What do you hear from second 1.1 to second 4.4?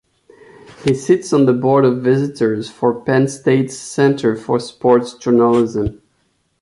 on the Board of Visitors for Penn State's Center